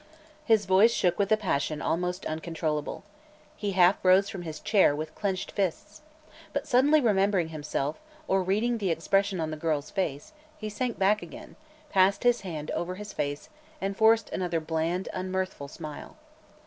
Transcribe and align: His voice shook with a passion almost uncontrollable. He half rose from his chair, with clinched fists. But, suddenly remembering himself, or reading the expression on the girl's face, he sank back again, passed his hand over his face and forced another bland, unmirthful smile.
His 0.43 0.65
voice 0.65 0.91
shook 0.91 1.19
with 1.19 1.31
a 1.31 1.37
passion 1.37 1.79
almost 1.79 2.25
uncontrollable. 2.25 3.03
He 3.55 3.73
half 3.73 4.03
rose 4.03 4.29
from 4.29 4.41
his 4.41 4.59
chair, 4.59 4.95
with 4.95 5.13
clinched 5.13 5.51
fists. 5.51 6.01
But, 6.53 6.65
suddenly 6.67 6.99
remembering 6.99 7.49
himself, 7.49 7.99
or 8.27 8.41
reading 8.41 8.79
the 8.79 8.89
expression 8.89 9.39
on 9.39 9.51
the 9.51 9.57
girl's 9.57 9.91
face, 9.91 10.33
he 10.57 10.69
sank 10.69 10.97
back 10.97 11.21
again, 11.21 11.55
passed 11.91 12.23
his 12.23 12.41
hand 12.41 12.71
over 12.71 12.95
his 12.95 13.13
face 13.13 13.49
and 13.79 13.95
forced 13.95 14.31
another 14.31 14.59
bland, 14.59 15.07
unmirthful 15.13 15.67
smile. 15.67 16.17